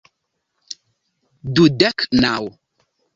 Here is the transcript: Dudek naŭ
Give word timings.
Dudek 1.55 2.07
naŭ 2.21 2.33